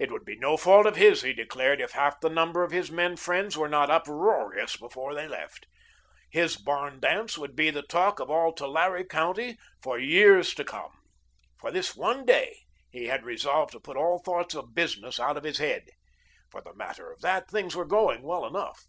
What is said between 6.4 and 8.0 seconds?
barn dance would be the